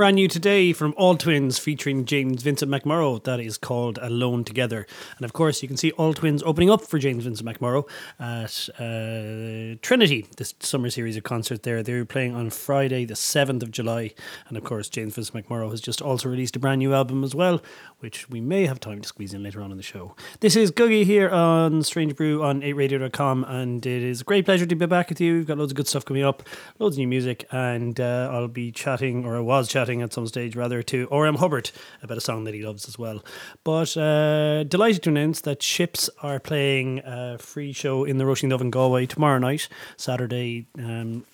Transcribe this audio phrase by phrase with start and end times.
[0.00, 3.22] Brand new today from All Twins featuring James Vincent McMorrow.
[3.22, 4.86] That is called Alone Together.
[5.18, 7.86] And of course, you can see All Twins opening up for James Vincent McMorrow
[8.18, 11.82] at uh, Trinity, this summer series of concerts there.
[11.82, 14.14] They're playing on Friday, the 7th of July.
[14.48, 17.34] And of course, James Vincent McMorrow has just also released a brand new album as
[17.34, 17.60] well,
[17.98, 20.16] which we may have time to squeeze in later on in the show.
[20.40, 23.44] This is Gugai here on Strange Brew on 8radio.com.
[23.44, 25.34] And it is a great pleasure to be back with you.
[25.34, 26.42] We've got loads of good stuff coming up,
[26.78, 27.44] loads of new music.
[27.50, 31.36] And uh, I'll be chatting, or I was chatting at some stage rather, to Orem
[31.36, 31.70] Hubbard
[32.02, 33.24] about a song that he loves as well.
[33.64, 38.50] But uh, delighted to announce that Ships are playing a free show in the Roisin
[38.50, 40.66] Dubh in Galway tomorrow night, Saturday.
[40.78, 41.24] Um,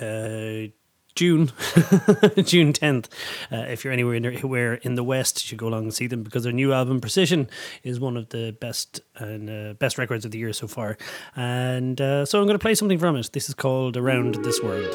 [0.00, 0.72] uh,
[1.18, 1.50] June,
[2.44, 3.08] June tenth.
[3.50, 5.94] Uh, if you're anywhere in the, where in the West, you should go along and
[5.94, 7.50] see them because their new album Precision
[7.82, 10.96] is one of the best and uh, best records of the year so far.
[11.34, 13.30] And uh, so I'm going to play something from it.
[13.32, 14.94] This is called Around This World.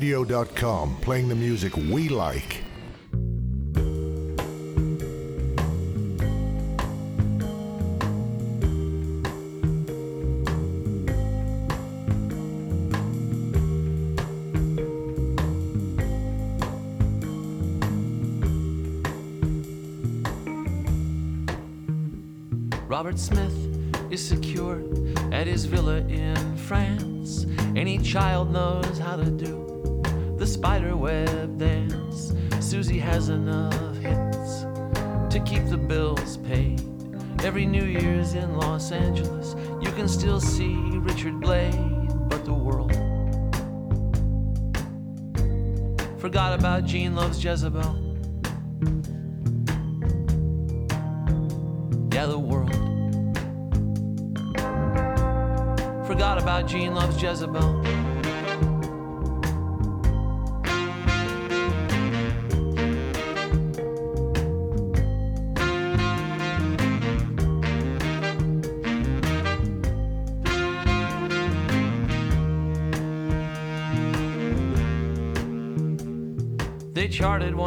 [0.00, 2.62] on8radio.com, playing the music we like.
[22.88, 23.54] Robert Smith
[24.10, 24.82] is secure
[25.32, 27.46] at his villa in France.
[27.76, 29.69] Any child knows how to do
[30.50, 32.32] spider web dance.
[32.58, 34.62] Siouxsie has enough hits
[35.32, 36.82] to keep the bills paid.
[37.44, 42.90] Every New Year's in Los Angeles, you can still see Richard Blade, but the world
[46.18, 47.96] forgot about Gene Loves Jezebel.
[52.12, 52.74] Yeah, the world
[56.08, 57.79] forgot about Gene Loves Jezebel.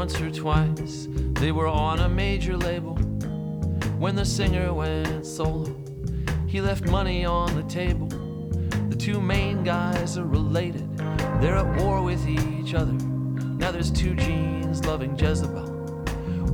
[0.03, 1.07] Once or twice.
[1.39, 2.95] They were on a major label.
[3.97, 5.73] When the singer went solo,
[6.45, 8.09] he left money on the table.
[8.89, 10.97] The two main guys are related.
[11.39, 12.91] They're at war with each other.
[13.61, 15.67] Now there's two genes loving Jezebel.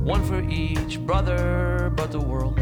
[0.04, 2.56] One for each brother, but the world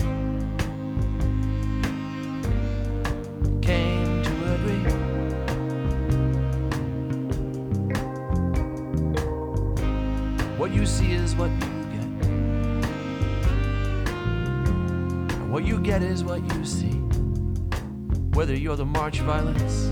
[19.29, 19.89] Violets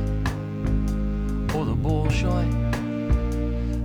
[1.55, 2.51] or the Bolshoi,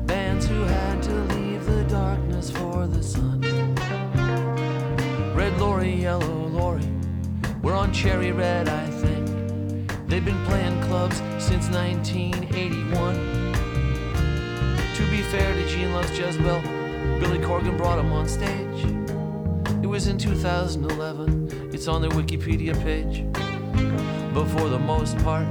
[0.08, 3.42] bands who had to leave the darkness for the sun.
[5.36, 6.88] Red Lorry, Yellow Lorry,
[7.62, 9.28] we're on Cherry Red, I think.
[10.08, 13.16] They've been playing clubs since 1981.
[14.96, 16.62] To be fair to Gene Loves Jezebel,
[17.20, 18.86] Billy Corgan brought him on stage.
[19.84, 23.26] It was in 2011, it's on their Wikipedia page.
[24.34, 25.46] But for the most part,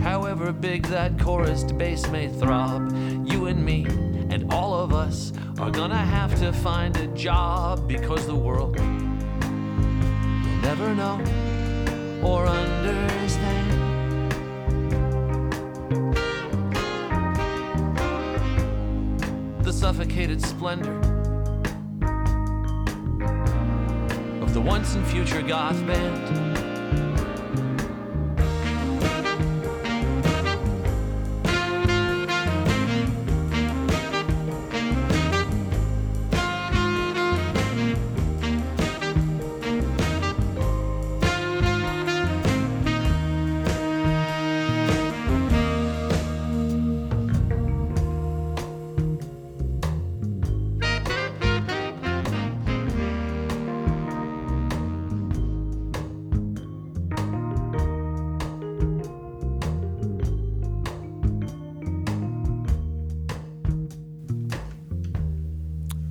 [0.00, 2.92] however big that chorus bass may throb,
[3.26, 3.86] you and me
[4.30, 8.86] and all of us are gonna have to find a job because the world will
[10.62, 11.20] never know
[12.22, 13.82] or understand.
[19.62, 20.98] the suffocated splendor
[24.42, 26.51] of the once and future goth band.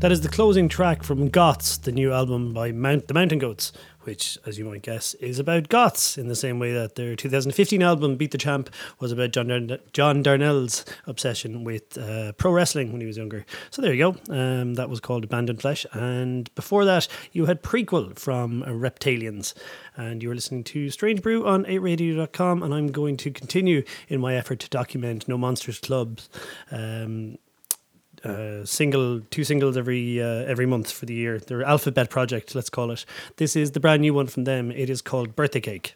[0.01, 3.71] That is the closing track from Goths, the new album by Mount the Mountain Goats,
[4.01, 7.83] which, as you might guess, is about Goths in the same way that their 2015
[7.83, 12.91] album Beat the Champ was about John, Darn- John Darnielle's obsession with uh, pro wrestling
[12.91, 13.45] when he was younger.
[13.69, 14.33] So there you go.
[14.33, 15.85] Um, that was called Abandoned Flesh.
[15.93, 19.53] And before that, you had Prequel from uh, Reptaliens.
[19.95, 22.63] And you were listening to Strange Brew on 8radio.com.
[22.63, 26.27] And I'm going to continue in my effort to document No Monsters Clubs.
[26.71, 27.37] Um,
[28.23, 31.39] uh, single, two singles every uh, every month for the year.
[31.39, 33.05] Their alphabet project, let's call it.
[33.37, 34.71] This is the brand new one from them.
[34.71, 35.95] It is called Birthday Cake.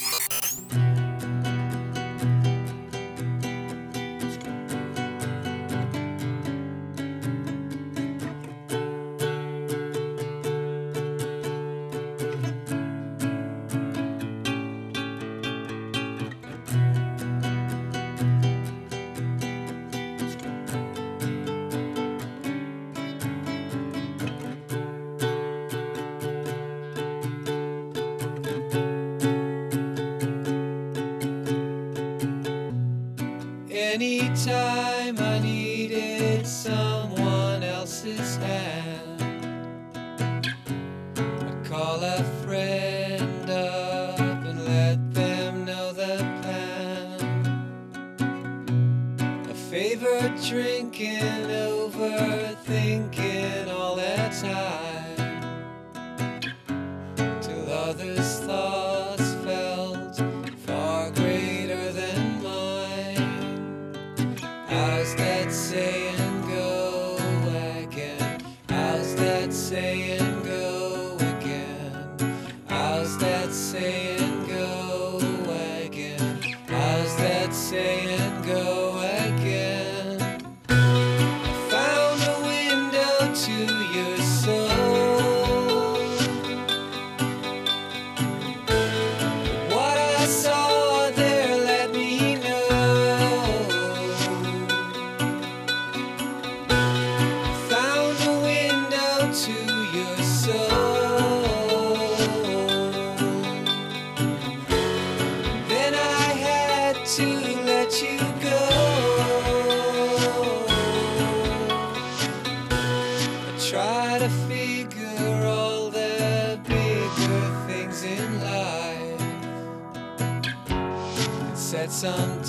[57.91, 58.40] others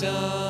[0.03, 0.42] done.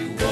[0.00, 0.29] you want.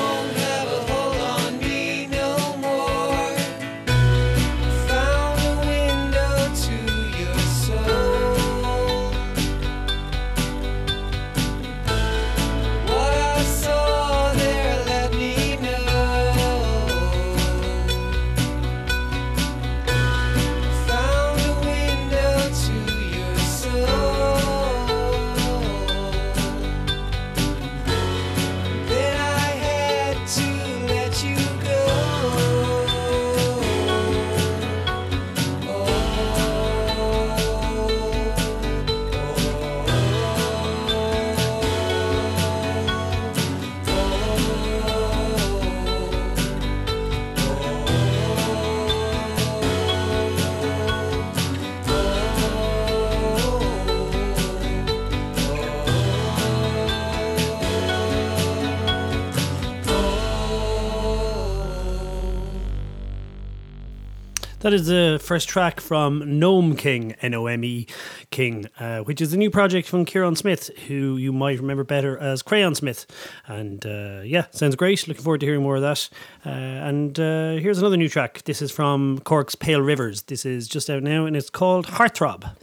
[64.68, 67.86] That is the first track from Nome King, N O M E
[68.30, 72.18] King, uh, which is a new project from Kieran Smith, who you might remember better
[72.18, 73.06] as Crayon Smith.
[73.46, 75.08] And uh, yeah, sounds great.
[75.08, 76.10] Looking forward to hearing more of that.
[76.44, 78.42] Uh, and uh, here's another new track.
[78.44, 80.24] This is from Cork's Pale Rivers.
[80.24, 82.54] This is just out now, and it's called Heartthrob.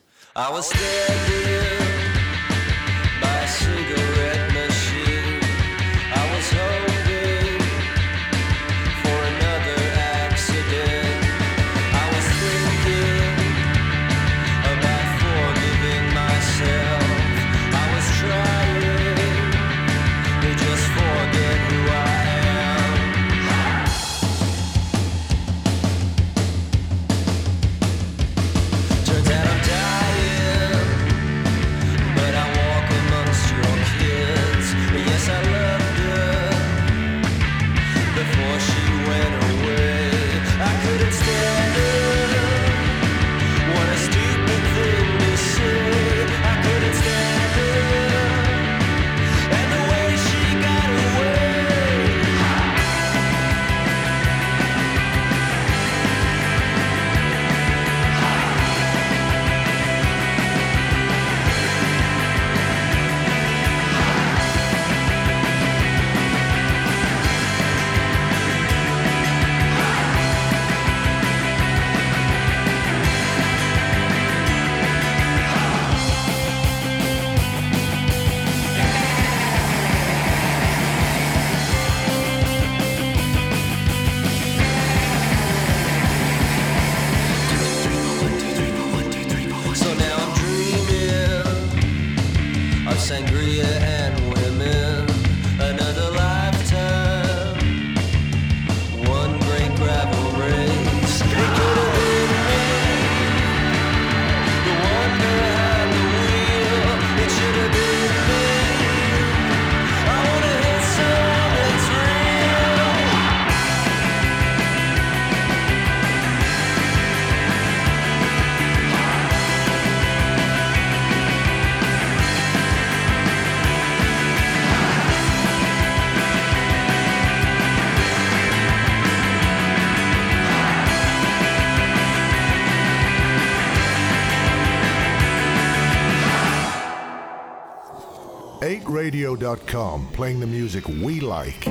[139.05, 141.65] radio.com, playing the music we like.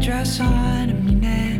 [0.00, 1.59] Dress on a minute?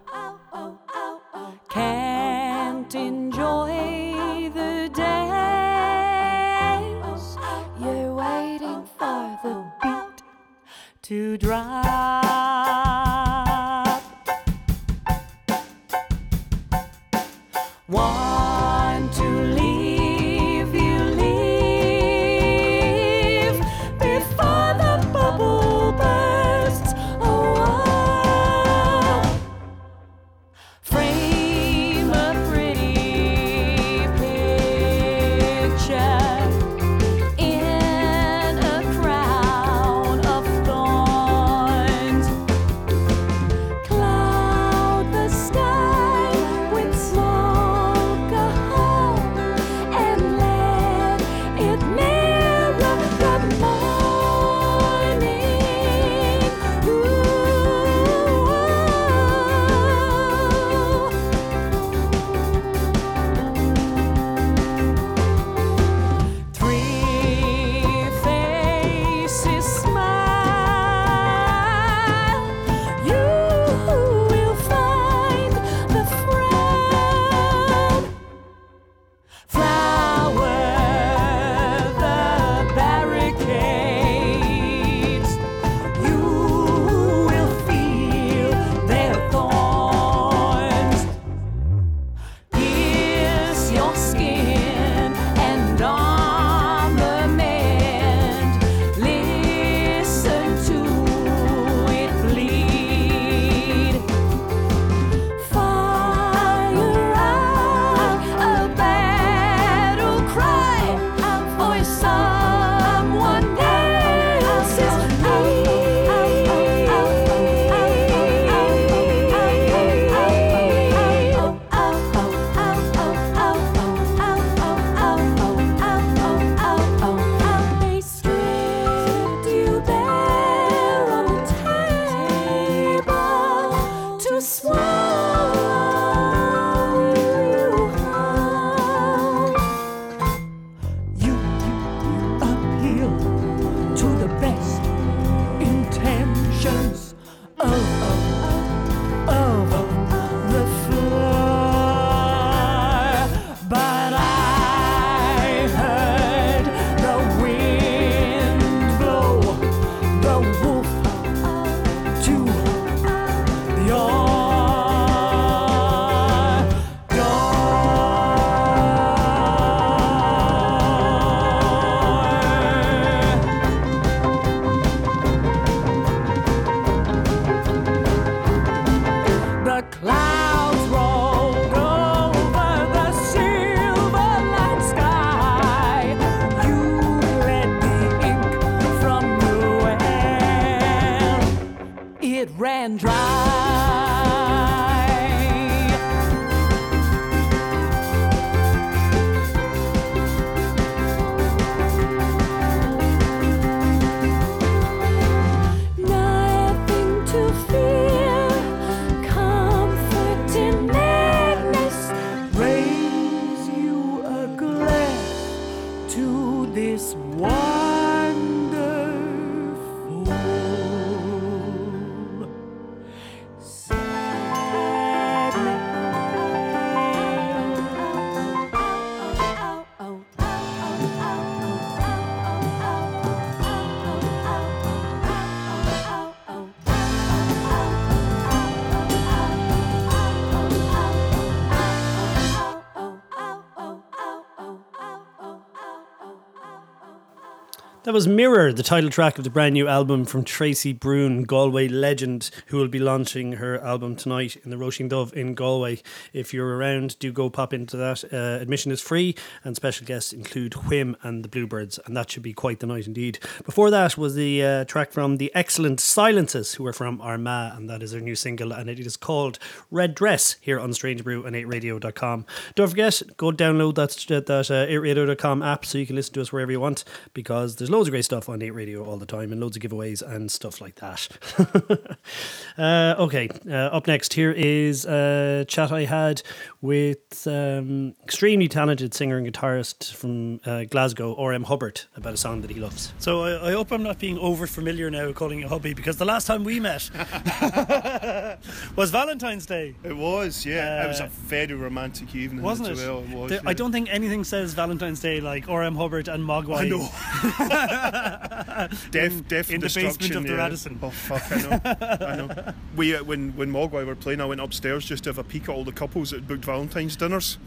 [248.11, 251.87] That was Mirror, the title track of the brand new album from Tracy Brune, Galway
[251.87, 256.01] legend, who will be launching her album tonight in the Roisin Dubh in Galway.
[256.33, 258.25] If you're around, do go pop into that.
[258.25, 259.33] Uh, admission is free,
[259.63, 263.07] and special guests include Whim and the Bluebirds, and that should be quite the night
[263.07, 263.39] indeed.
[263.63, 267.89] Before that was the uh, track from the excellent Silences, who are from Armagh, and
[267.89, 269.57] that is their new single, and it is called
[269.89, 272.45] Red Dress here on Strange Brew and 8radio.com.
[272.75, 274.09] Don't forget, go download that,
[274.47, 277.89] that uh, 8radio.com app so you can listen to us wherever you want, because there's
[277.89, 280.51] loads of great stuff on 8 Radio all the time and loads of giveaways and
[280.51, 281.27] stuff like that.
[282.77, 286.41] uh, okay, uh, up next here is a chat I had
[286.81, 291.63] with um, extremely talented singer and guitarist from uh, Glasgow, R.M.
[291.63, 293.13] Hubbert, about a song that he loves.
[293.19, 296.25] So I, I hope I'm not being over familiar now calling it hubby because the
[296.25, 297.09] last time we met
[298.95, 299.95] was Valentine's Day.
[300.03, 301.03] It was, yeah.
[301.05, 302.97] it was Uh, a very romantic evening Wasn't it?
[302.97, 303.19] well.
[303.23, 305.95] It was, There- I don't think anything says Valentine's Day like R.M.
[305.95, 306.77] Hubbert and Mogwai.
[306.81, 307.09] I know.
[307.91, 310.55] Death, death, in and the basement destruction, of the yeah.
[310.55, 310.99] Radisson.
[311.01, 311.81] Oh fuck, I know.
[312.25, 312.73] I know.
[312.95, 315.63] We uh, when when Mogwai were playing, I went upstairs just to have a peek
[315.63, 317.57] at all the couples that had booked Valentine's dinners.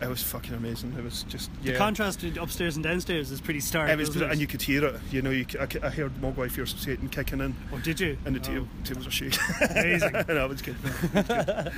[0.00, 0.94] It was fucking amazing.
[0.96, 1.72] It was just yeah.
[1.72, 3.90] The contrast upstairs and downstairs is pretty stark.
[3.90, 4.22] it was, it?
[4.22, 5.00] and you could hear it.
[5.10, 8.16] You know, you, I, I heard Mogwai fear Satan kicking in, oh, did you?
[8.24, 9.40] and the Oh, ta- tables are shaking.
[9.70, 10.12] amazing.
[10.28, 10.76] no, it was good.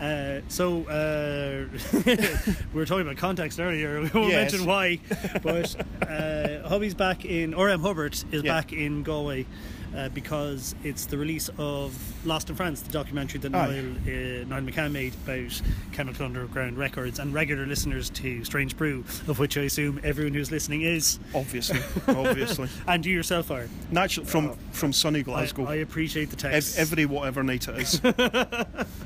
[0.00, 1.64] Uh, so uh,
[2.72, 4.00] we were talking about context earlier.
[4.02, 4.52] We won't Yes.
[4.52, 5.00] mention why,
[5.42, 5.74] but
[6.08, 7.54] uh, Hubby's back in.
[7.54, 7.80] R.M.
[7.80, 8.52] Hubbert is Yeah.
[8.52, 9.46] back in Galway.
[9.96, 13.66] Uh, because it's the release of Lost in France, the documentary that Aye.
[13.66, 19.04] Niall, uh, Niall McCann made about Chemical Underground Records, and regular listeners to Strange Brew,
[19.26, 22.68] of which I assume everyone who's listening is, Obviously, obviously.
[22.86, 23.68] and you yourself are.
[23.90, 25.64] Naturally, from from sunny I, Glasgow.
[25.66, 26.78] I appreciate the text.
[26.78, 28.00] Ev- every whatever night it is.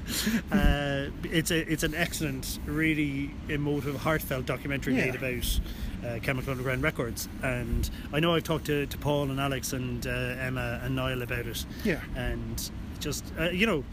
[0.51, 5.07] Uh, it's a it's an excellent, really emotive, heartfelt documentary Yeah.
[5.07, 5.61] made about
[6.07, 10.07] uh, Chemical Underground Records, and I know I've talked to, to Paul and Alex and
[10.07, 11.65] uh, Emma and Niall about it.
[11.85, 12.01] Yeah.
[12.17, 12.71] and
[13.01, 13.85] just uh, you know,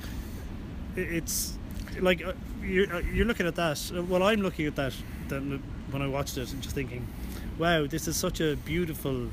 [0.95, 1.57] it's
[1.99, 3.91] like uh, you're uh, you're looking at that.
[3.95, 4.93] uh, Well, I'm looking at that
[5.27, 7.05] then when I watched it and just thinking,
[7.57, 9.29] wow, this is such a beautiful.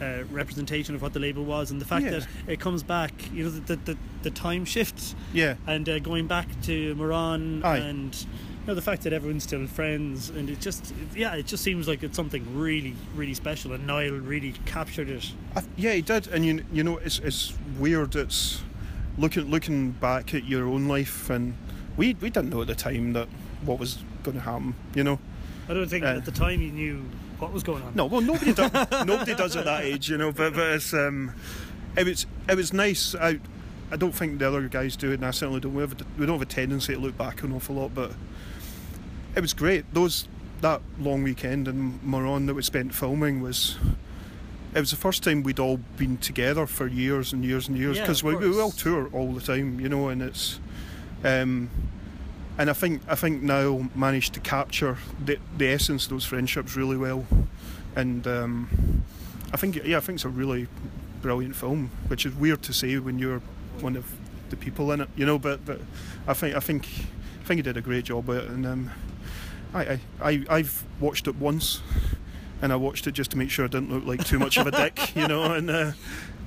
[0.00, 2.10] Uh, representation of what the label was, and the fact Yeah.
[2.10, 5.54] that it comes back, you know, the the, the, the time shifts Yeah.
[5.64, 7.76] and uh, going back to Morlaix Aye.
[7.76, 8.26] and
[8.62, 11.88] you know the fact that everyone's still friends and it just yeah it just seems
[11.88, 16.28] like it's something really really special and Niall really captured it I, yeah, he did,
[16.28, 18.14] and you you know it's it's weird.
[18.16, 18.62] It's
[19.18, 21.54] looking looking back at your own life, and
[21.96, 23.28] we we didn't know at the time that
[23.64, 24.74] what was going to happen.
[24.94, 25.18] You know,
[25.68, 27.04] I don't think Uh, at the time you knew
[27.38, 28.72] what was going on no, well nobody does
[29.06, 30.08] nobody does at that age.
[30.08, 31.34] You know, but but it's um,
[31.96, 33.14] it was it was nice.
[33.14, 33.38] I
[33.90, 35.74] I don't think the other guys do it, and I certainly don't.
[35.74, 38.12] We, have a, we don't have a tendency to look back an awful lot, but
[39.34, 39.92] it was great.
[39.94, 40.28] Those
[40.60, 43.76] that long weekend in Morlaix that we spent filming was.
[44.74, 48.00] It was the first time we'd all been together for years and years and years
[48.00, 50.60] because of we, we all tour all the time, you know, and it's,
[51.24, 51.68] um,
[52.56, 56.74] and I think I think Niall managed to capture the the essence of those friendships
[56.74, 57.26] really well,
[57.96, 59.04] and um,
[59.52, 60.68] I think yeah, I think it's a really
[61.20, 63.42] brilliant film, which is weird to say when you're
[63.80, 64.10] one of
[64.48, 65.38] the people in it, you know.
[65.38, 65.80] But but
[66.26, 66.88] I think I think
[67.42, 68.90] I think he did a great job with it, and um,
[69.74, 71.80] I, I I I've watched it once,
[72.60, 74.66] and I watched it just to make sure I didn't look like too much of
[74.66, 75.52] a dick, you know.
[75.52, 75.92] And uh,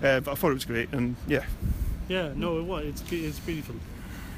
[0.03, 1.45] uh, but I thought it was great, and yeah,
[2.07, 2.85] Yeah, no, it was.
[2.85, 3.75] It's it's beautiful.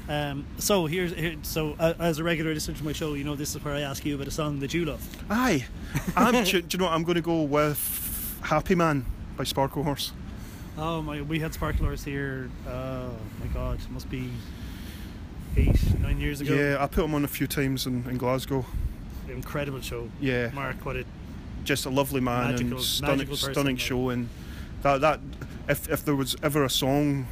[0.08, 3.34] Um, so here's here, so uh, as a regular listener to my show, you know
[3.36, 5.06] this is where I ask you about a song that you love.
[5.28, 5.66] aye.
[6.16, 6.94] I'm, do, do you know what?
[6.94, 9.04] I'm going to go with Happy Man
[9.36, 10.12] by Sparklehorse.
[10.78, 12.48] Oh my, we had Sparklers here.
[12.66, 13.10] Oh
[13.40, 14.30] my God, must be
[15.58, 16.54] eight, nine years ago.
[16.54, 18.64] Yeah, I put him on a few times in, in Glasgow.
[19.28, 20.08] incredible show.
[20.20, 20.50] Yeah.
[20.54, 21.04] Mark, what a
[21.64, 23.80] just a lovely man Magical- and stunning, person, stunning like.
[23.84, 24.28] show and
[24.82, 25.20] that that
[25.68, 27.26] if if there was ever a song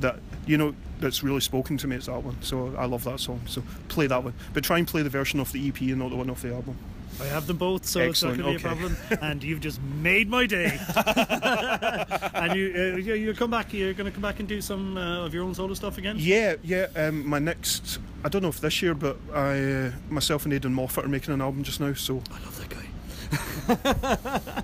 [0.00, 3.20] that you know that's really spoken to me it's that one so I love that
[3.20, 5.98] song so play that one but try and play the version of the EP and
[5.98, 6.76] not the one off the album
[7.20, 8.74] I have them both, so Excellent, it's not going to okay.
[8.76, 9.20] be a problem.
[9.30, 10.78] and you've just made my day.
[12.34, 13.72] and you, uh, you, you come back.
[13.72, 16.16] You're going to come back and do some uh, of your own solo stuff again.
[16.18, 20.44] yeah yeah um, my next I don't know if this year but I uh, myself
[20.44, 22.83] and Aidan Moffat are making an album just now so I love that guy.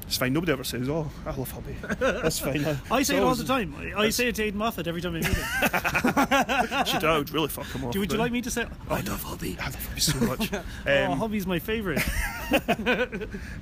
[0.06, 3.34] It's fine nobody ever says oh I love Hubby that's fine I say it all
[3.34, 3.74] the time.
[3.76, 5.44] I I say it to Aidan Moffat every time I meet him.
[7.10, 8.66] I would really fuck him off Do, would you like me to say?
[8.88, 9.56] I love Hobby.
[9.60, 12.02] I love Hubby so much oh, um, Hobby's my favourite.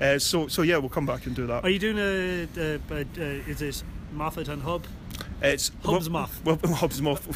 [0.01, 2.49] uh, so so yeah we'll come back and do that Are you doing a?
[2.57, 3.83] a, a, a is it
[4.13, 4.85] Moffat and Hub?
[5.41, 6.41] It's Hub's well, Moth.
[6.45, 7.27] Well, Hub's Moth.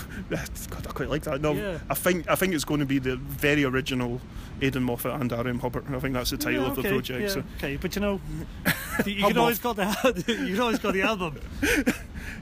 [0.71, 1.41] God, I quite like that.
[1.41, 1.79] No, Yeah.
[1.89, 4.21] I think I think it's going to be the very original
[4.63, 5.59] Aidan Moffat and R.M.
[5.59, 5.85] Hubbert.
[5.91, 7.21] I think that's the title Yeah, of the project.
[7.21, 8.21] yeah, So, okay, but you know,
[9.07, 9.85] you can always call the
[10.27, 11.39] you can always call the album.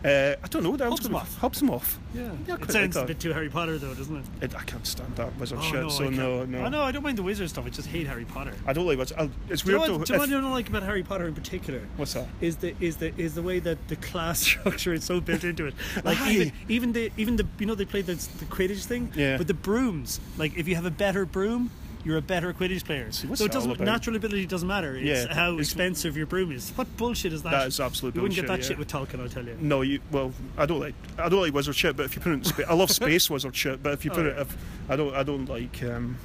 [0.05, 0.77] uh, I don't know.
[0.77, 1.39] That Hub's was Moth.
[1.39, 1.99] Hub's Moth.
[2.15, 4.25] Yeah, Yeah, it quite like sounds a bit too Harry Potter though, doesn't it?
[4.43, 5.75] It, I can't stand that wizard Oh, shit.
[5.83, 6.63] no, so I no, no.
[6.63, 7.67] I know I don't mind the wizard stuff.
[7.67, 8.53] I just hate Harry Potter.
[8.67, 9.13] I don't like what's.
[9.13, 10.05] I, it's Do you, know weird what, though.
[10.05, 11.81] do you know what I don't like about Harry Potter in particular?
[11.97, 12.27] what's that?
[12.41, 15.67] Is the is the is the way that the class structure is so built into
[15.67, 15.75] it.
[16.05, 16.31] Like Aye.
[16.33, 19.13] even even the even the you know they play the the Quidditch thing.
[19.15, 19.37] Yeah.
[19.39, 21.71] But the brooms, like if you have a better broom,
[22.05, 23.11] you're a better Quidditch player.
[23.13, 23.85] so it doesn't about?
[23.85, 24.97] natural ability doesn't matter.
[24.97, 26.71] It's Yeah, how it's- expensive your broom is.
[26.71, 27.51] What bullshit is that?
[27.51, 29.57] That is absolute You wouldn't get that bullshit, shit with Tolkien, I'll tell you.
[29.61, 30.01] No, you.
[30.11, 30.95] Well, I don't like.
[31.19, 31.97] I don't like wizard shit.
[31.97, 33.83] But if you put it in space, I love space wizard shit.
[33.83, 34.33] But if you Oh, put yeah.
[34.33, 34.57] it, if
[34.89, 35.83] I don't, I don't like.
[35.83, 36.17] Um,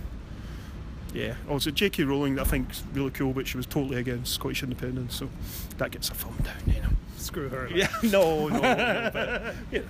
[1.13, 1.35] yeah.
[1.49, 2.03] Also, J.K.
[2.03, 5.29] Rowling, I think, is really cool, but she was totally against Scottish independence, so
[5.77, 6.55] that gets a thumb down.
[6.75, 6.89] You know.
[7.17, 7.67] Screw her.
[7.73, 7.87] Yeah.
[8.03, 8.47] No.
[8.49, 8.59] No.
[8.59, 9.85] no but, you know.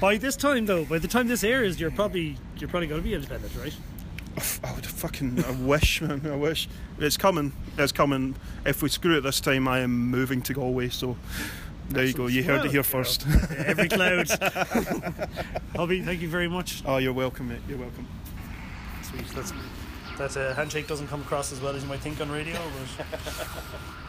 [0.00, 3.04] By this time though, by the time this airs, you're probably you're probably going to
[3.06, 3.74] be independent, right?
[4.64, 5.44] I would fucking.
[5.44, 6.22] I wish, man.
[6.26, 6.68] I wish.
[6.98, 7.52] It's coming.
[7.78, 8.34] It's coming.
[8.64, 10.88] If we screw it this time, I am moving to Galway.
[10.88, 11.16] So.
[11.90, 12.26] There you go.
[12.26, 13.26] You heard Well, it here first.
[13.26, 13.34] know,
[13.66, 14.28] every cloud.
[15.76, 16.82] Hobby, thank you very much.
[16.86, 17.58] oh, you're welcome, mate.
[17.68, 18.06] You're welcome.
[19.02, 19.26] Sweet.
[19.34, 19.52] That's
[20.18, 22.56] that uh, handshake doesn't come across as well as you might think on radio,
[22.96, 23.06] but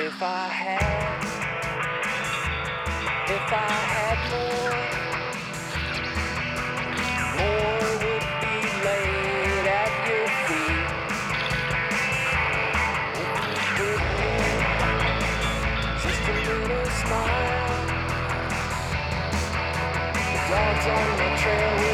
[0.00, 1.24] If I had,
[3.26, 4.78] if I had more,
[7.34, 8.54] more would be
[8.86, 10.86] laid at your feet.
[13.78, 14.30] Would be
[16.04, 17.82] just a little smile.
[20.14, 21.87] The dogs on my trail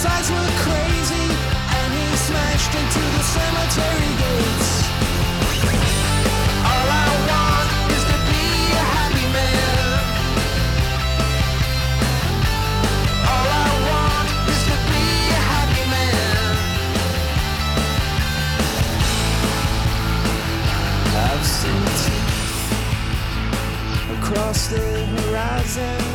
[0.00, 1.26] Were crazy,
[1.76, 4.70] and he smashed into the cemetery gates.
[6.70, 9.86] All I want is to be a happy man.
[13.28, 16.44] All I want is to be a happy man.
[21.28, 21.84] I've seen
[24.16, 26.09] across the horizon.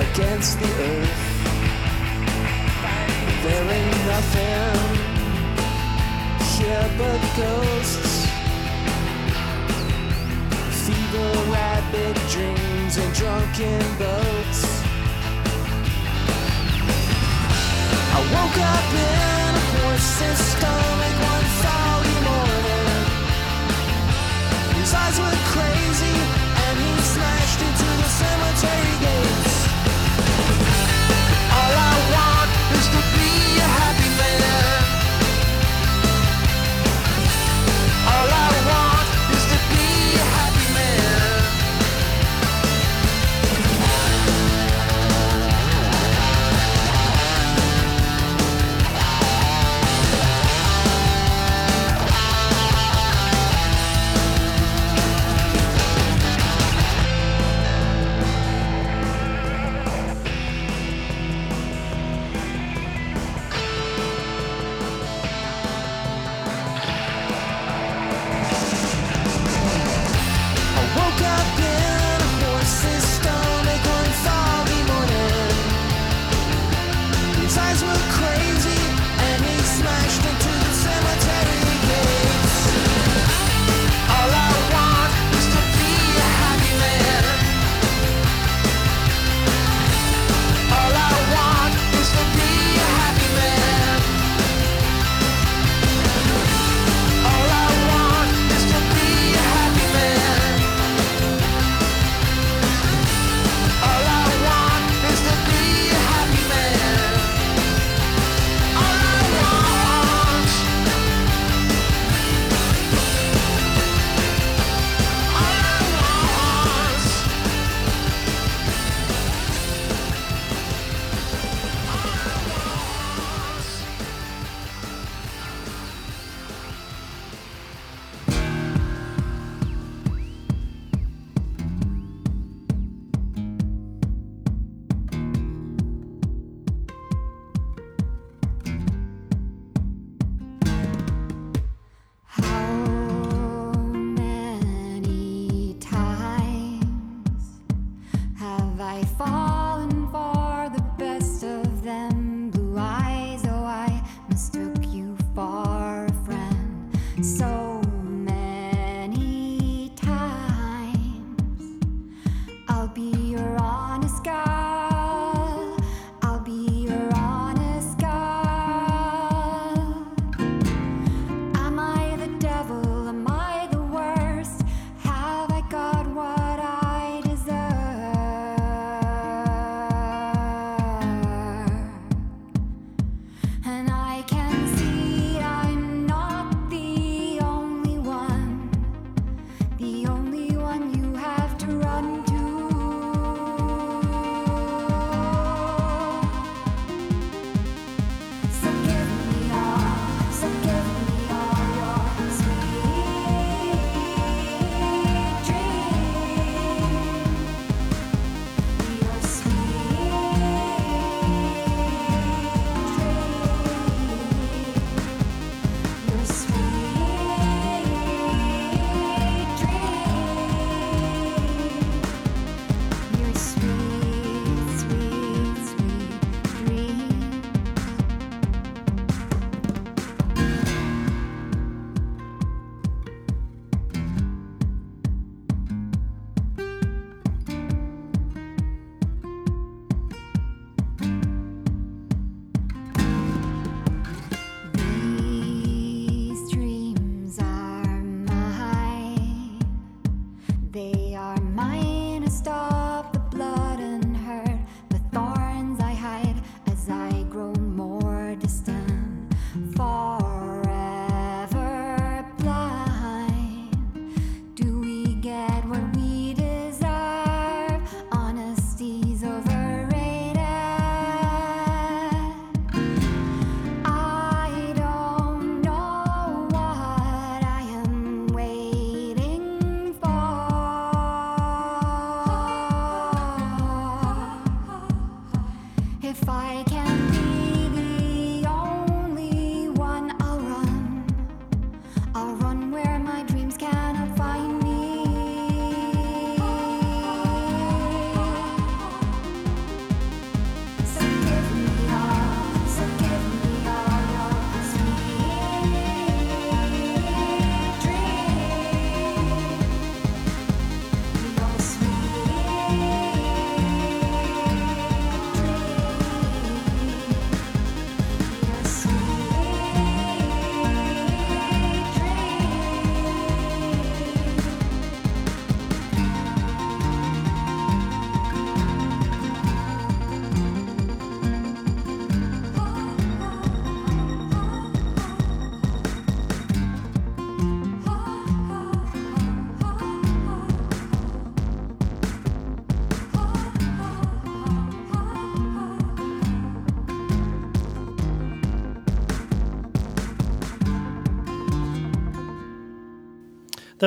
[0.00, 1.24] Against the earth.
[3.42, 4.98] There ain't nothing
[6.54, 8.26] here but ghosts.
[10.84, 14.60] Fever, rabid dreams, and drunken boats.
[18.14, 20.87] I woke up in a horse's stomach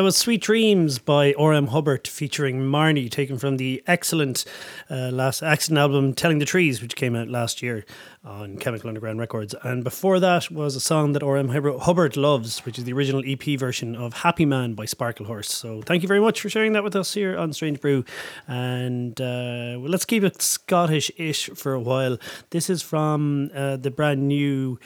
[0.01, 1.67] That was Sweet Dreams by R.M.
[1.67, 4.45] Hubbert featuring Marnie, taken from the excellent
[4.89, 7.85] uh, last accident album Telling the Trees, which came out last year
[8.25, 9.53] on Chemical Underground Records.
[9.61, 11.49] And before that was a song that R.M.
[11.49, 15.45] Hubbert loves, which is the original EP version of Happy Man by Sparklehorse.
[15.45, 18.03] So thank you very much for sharing that with us here on Strange Brew.
[18.47, 22.17] And uh, well, let's keep it Scottish ish for a while.
[22.49, 24.79] This is from uh, the brand new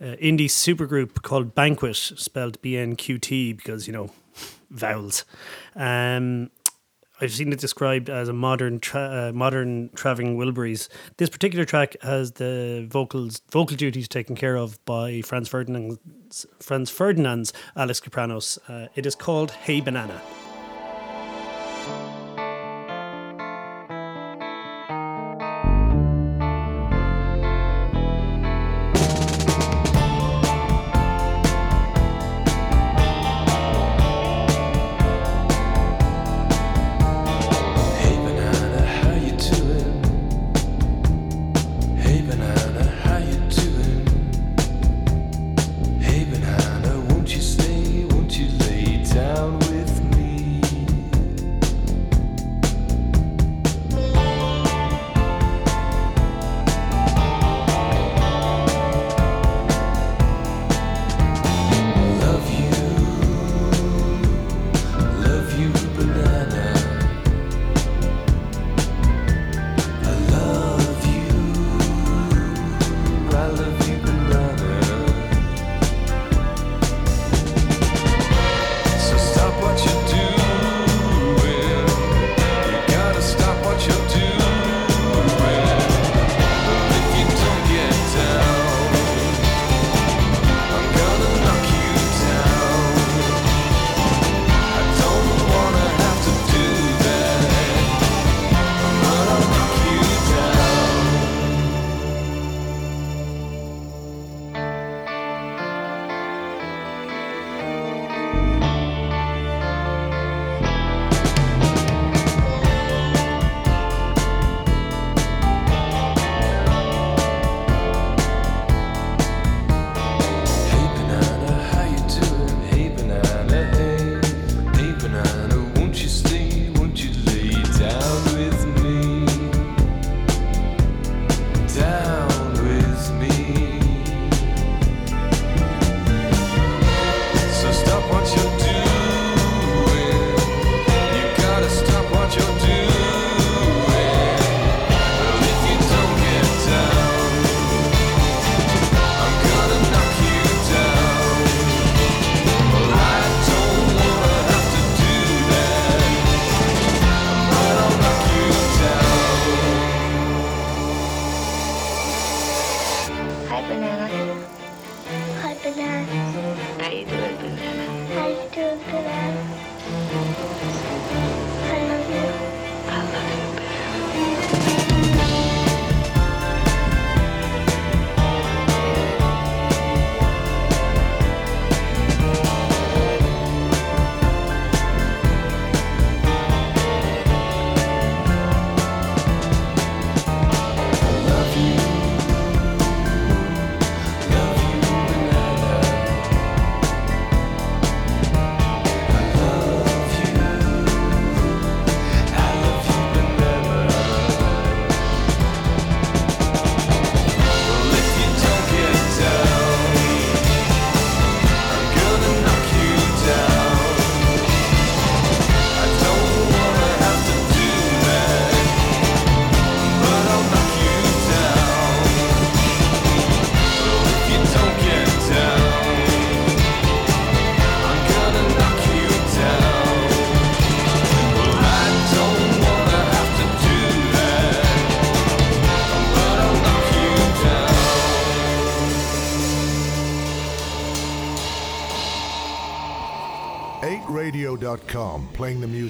[0.00, 4.12] uh, indie supergroup called Banquet, spelled B N Q T, because, you know,
[4.72, 5.24] vowels.
[5.76, 6.50] Um,
[7.20, 10.88] I've seen it described as a modern tra- uh, modern traveling Wilburys.
[11.18, 16.90] This particular track has the vocals vocal duties taken care of by Franz Ferdinand's Franz
[16.90, 18.58] Ferdinand's Alex Kapranos.
[18.68, 20.20] Uh, it is called Hey Banana.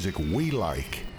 [0.05, 1.12] Music we like.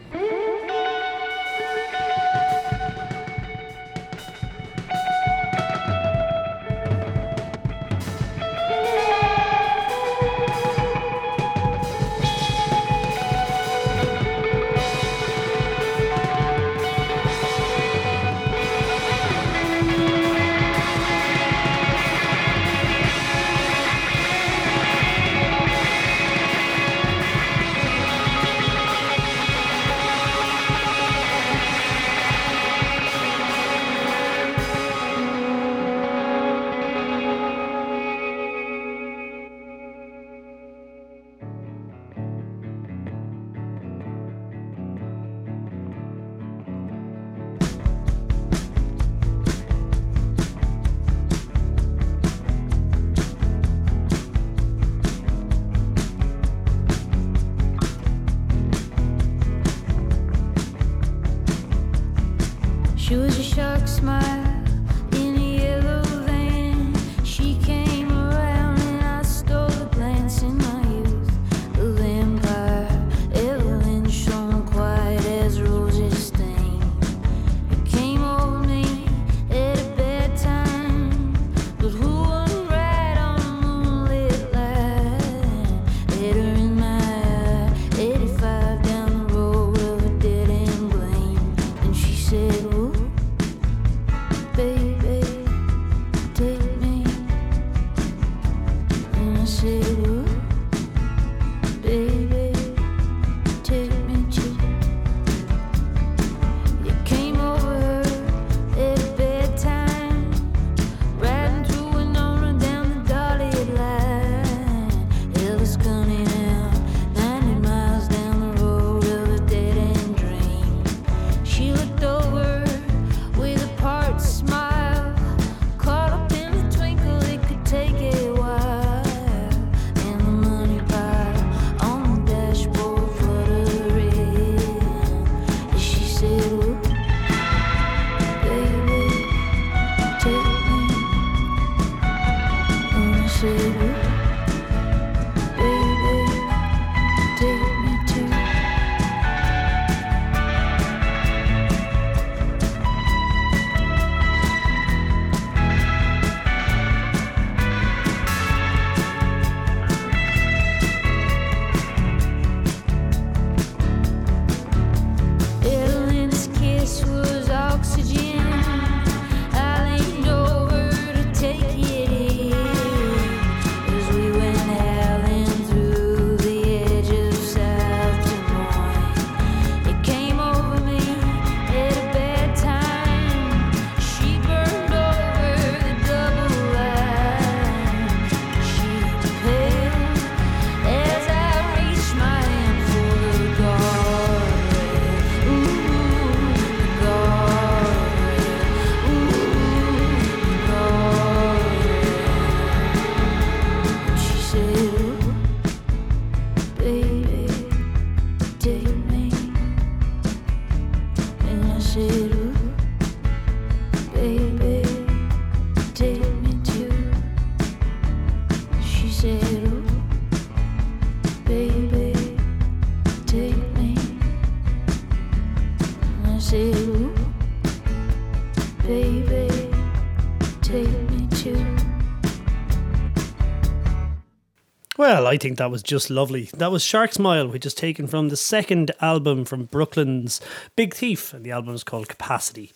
[235.34, 236.52] I think that was just lovely.
[236.58, 240.40] That was Shark Smile, which is taken from the second album from Brooklyn's
[240.76, 242.72] Big Thief, and the album is called Capacity.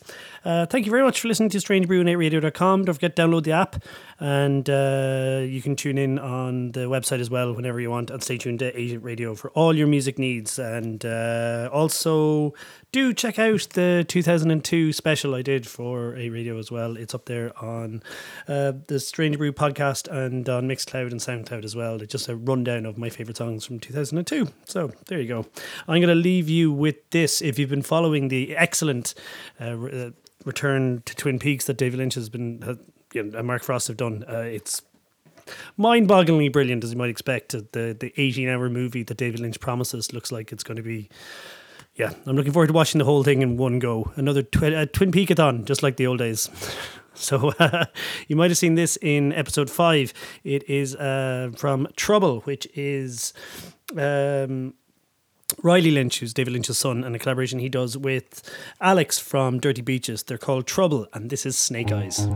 [0.48, 2.86] Uh, thank you very much for listening to Strange Brew on 8radio.com.
[2.86, 3.84] Don't forget to download the app,
[4.18, 8.24] and uh, you can tune in on the website as well whenever you want, and
[8.24, 10.58] stay tuned to 8 Radio for all your music needs.
[10.58, 12.54] And uh, also,
[12.94, 16.96] do check out the 2002 special I did for 8 Radio as well.
[16.96, 18.02] It's up there on
[18.48, 22.02] uh, the Strange Brew podcast and on Mixcloud and Soundcloud as well.
[22.02, 24.48] It's just a rundown of my favorite songs from 2002.
[24.64, 25.46] So there you go.
[25.90, 27.42] I'm going to leave you with this.
[27.42, 29.14] If you've been following the excellent
[29.60, 30.12] uh, uh,
[30.46, 32.76] return to Twin Peaks that David Lynch has been, uh,
[33.14, 34.82] you know, and Mark Frost have done, uh, it's
[35.78, 37.56] mind-bogglingly brilliant as you might expect.
[37.56, 41.10] Uh, The the 18-hour movie that David Lynch promises looks like it's going to be
[41.96, 44.12] yeah, I'm looking forward to watching the whole thing in one go.
[44.18, 46.50] Another twi- uh, Twin Peakathon, just like the old days.
[47.20, 47.86] So uh,
[48.28, 50.14] you might have seen this in episode five.
[50.44, 53.34] It is uh, from Trouble, which is
[53.98, 54.76] um,
[55.64, 58.44] Riley Lynch, who's David Lynch's son, and a collaboration he does with
[58.82, 60.24] Alex from Dirty Beaches.
[60.24, 62.28] They're called Trouble, and this is Snake Eyes.